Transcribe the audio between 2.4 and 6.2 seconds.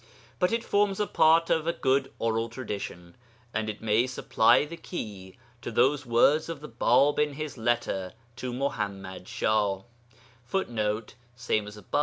tradition, and it may supply the key to those